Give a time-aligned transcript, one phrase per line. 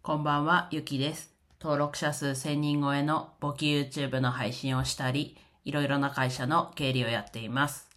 [0.00, 1.34] こんばんは、ゆきです。
[1.60, 5.36] 登録者数1000人超えの簿記 YouTube の配信をしたり、
[5.66, 7.90] いろいろな会社の経理をやっています。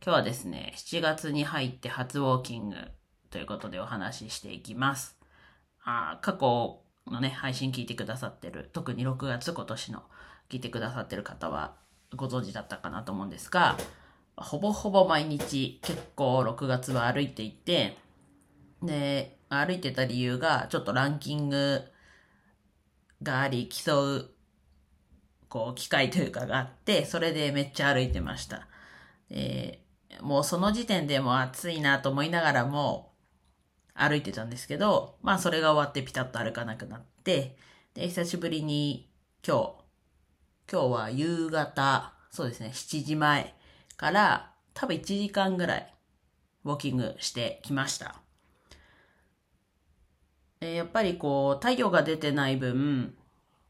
[0.00, 2.76] 今日はですね、7月に入って初ウォーキング
[3.30, 5.16] ということでお話ししていきます。
[5.82, 10.02] あ過去のね、配信聞いてくださってる、特に6月今年の
[10.48, 11.74] 聞いてくださってる方は
[12.14, 13.76] ご存知だったかなと思うんですが、
[14.36, 17.96] ほぼほぼ毎日結構6月は歩いていて、
[18.82, 21.82] で、歩いてた理由が、ちょっとランキング
[23.22, 24.30] があり、競う、
[25.48, 28.68] こう、機会というかがあって、それでめっちゃ歩いてました。
[29.30, 29.84] で、
[30.20, 33.12] もうその時点でも暑いなと思いながらも、
[33.94, 37.56] 歩いてたんですけど、まあそれが終わってピタッと歩かなくなって、
[37.94, 39.10] で、久しぶりに
[39.46, 43.54] 今日、今日は夕方、そうですね、7時前
[43.96, 45.94] から多分1時間ぐらい
[46.64, 48.25] ウォーキングしてきました。
[50.60, 53.14] えやっぱりこう、太陽が出てない分、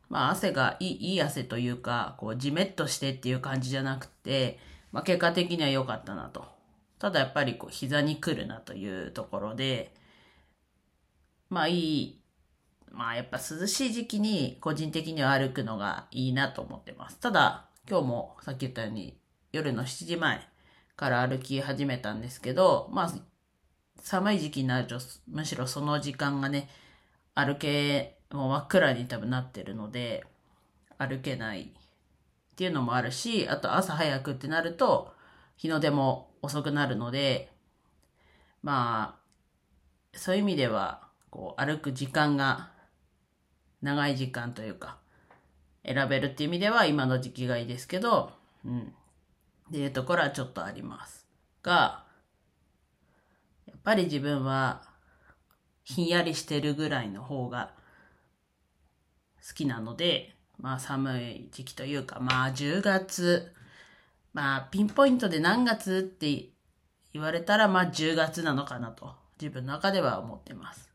[0.08, 4.58] まあ汗がいい、いい汗というか、こう、じめっとしてっていう感じじゃなくて、
[4.92, 6.44] まあ結果的には良かったなと。
[6.98, 9.92] ただやっぱりこう、膝に来るなというところで、
[11.50, 12.20] まあいい、
[12.90, 17.18] まあやっぱ涼しい時期に個人的には歩くのがいいなと思ってます。
[17.18, 19.16] ただ、今日もさっき言ったように
[19.52, 20.40] 夜の7時前
[20.96, 23.12] から歩き始めたんですけど、まあ
[24.02, 26.68] 寒い時期になるとむしろその時間がね
[27.36, 30.24] 歩けもう真っ暗に多分なってるので
[30.98, 31.66] 歩けないっ
[32.56, 35.12] ていうのもあるしあと朝早くってなると
[35.56, 37.52] 日の出も遅くなるので
[38.62, 39.18] ま
[40.14, 42.70] あそういう意味ではこう歩く時間が
[43.82, 44.96] 長い時間というか
[45.84, 48.32] 選べるっていう意味では今の時期がいいですけど
[48.64, 48.94] うん。
[49.68, 51.26] っていうところはちょっとあります。
[51.62, 52.04] が
[53.66, 54.82] やっぱり自分は
[55.86, 57.70] ひんやりしてるぐらいの方が
[59.46, 63.54] 好きなので、まあ寒い時期というか、まあ10月、
[64.34, 66.50] まあピンポイントで何月って
[67.12, 70.92] 言われたら、まあ10月なのかなと自分の中では思ってます。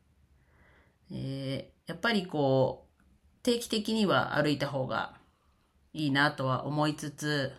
[1.10, 3.02] えーやっぱりこう、
[3.42, 5.14] 定期的には歩いた方が
[5.92, 7.52] いいなとは思いつつ、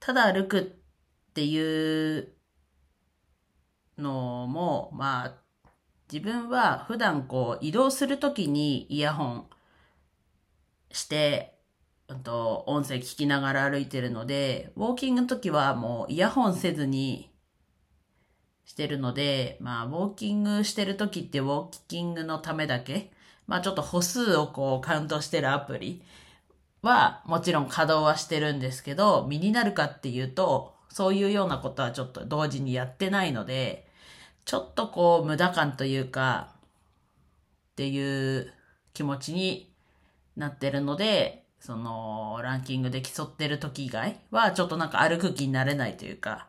[0.00, 2.32] ただ歩くっていう
[3.98, 5.41] のも、まあ、
[6.12, 9.46] 自分は普段こう移動するときにイヤホン
[10.90, 11.54] して、
[12.06, 17.30] うんと、音声聞きながら歩いてるので、ウォーキングの時はもうイヤホンせずに
[18.66, 23.10] してるので、まあ、ウォーキングしてる時ってウォーキングのためだけ、
[23.46, 26.02] まあちょっと歩数をこうカウントしてるアプリ
[26.82, 33.90] はもちろん稼働はしてるんですけど、身になるかっていうと、そういうようなことはちょっと同時にやってないので、
[34.44, 36.52] ちょっとこう無駄感というか、
[37.72, 38.52] っていう
[38.92, 39.72] 気持ちに
[40.36, 46.48] なってるので、そのランキングで競ってる時以外はちょっとなんか歩く気になれないというか、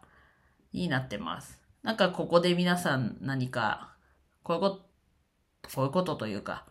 [0.73, 1.59] になってます。
[1.83, 3.93] なんかここで皆さん何か、
[4.41, 4.81] こういうこと、
[5.75, 6.65] こういうことというか、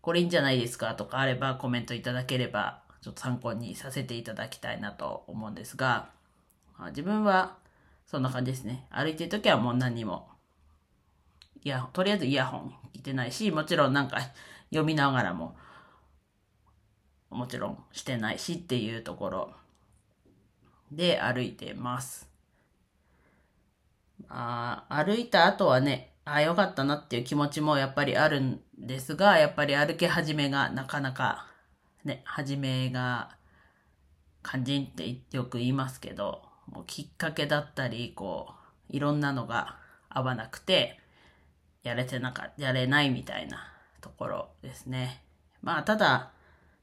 [0.00, 6.10] これいいんじゃないですかとかあればコメントいただければ、ちょっと参考にさせていただきたいなと思うんですが、
[6.88, 7.56] 自分は
[8.06, 8.86] そんな感じですね。
[8.90, 10.33] 歩いてるときはもう何も
[11.64, 14.18] にも、いや、とりあえずイヤホン聞いてないし、もちろんなんか
[14.70, 15.56] 読みながらも、
[17.30, 19.52] もちろんしてないしっていうところ
[20.92, 22.28] で歩いてます。
[24.28, 31.48] あ歩いた後はね、ああ、よかったなっていう気持ちもやっぱりあるんですが、やっぱり歩き始めがなかなか、
[32.04, 33.36] ね、始めが
[34.42, 38.54] 肝心ってよく言いますけど、もうきっかけだったり、こ
[38.90, 41.00] う、いろんなのが合わなくて、
[41.84, 45.22] やれてなか、やれないみたいなところですね。
[45.62, 46.32] まあ、ただ、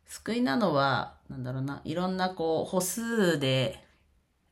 [0.06, 3.84] 救いなのは、なんだろうな、いろんなこう、歩数で、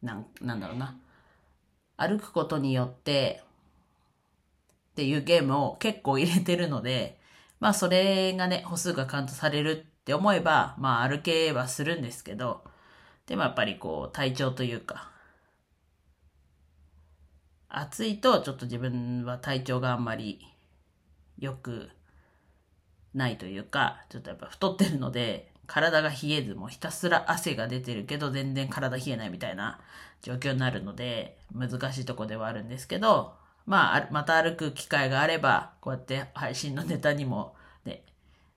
[0.02, 0.98] なん、なんだろうな、
[1.98, 3.44] 歩くことによって、
[4.92, 7.20] っていうゲームを結構入れてるので、
[7.60, 12.64] まあそれがね、歩数がカウントされるって思えば、まあ歩けはするんですけど、
[13.28, 15.12] でもやっぱりこう体調というか、
[17.70, 20.40] 暑いとちょっと自分は体調があんまり
[21.38, 21.90] 良く
[23.14, 29.80] ないというか、ちょっとやっぱ太ってるので、体が冷えずもひたすら汗が出てるけど全然体冷えないみたいな
[30.24, 33.34] 状況になるので、難しいとこではあるんですけど、
[33.66, 37.56] まあ、また歩く機会があれば、こうやって配信のネタにも、
[37.86, 38.04] ね、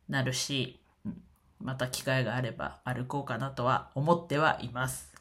[0.09, 0.81] なるし、
[1.61, 5.12] また機会があれば歩こうかなとは思ってはいます。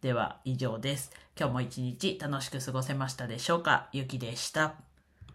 [0.00, 1.12] では以上です。
[1.38, 3.88] 今日も一日楽しく過ごせましたでしょうか？
[3.92, 4.89] ゆきでした。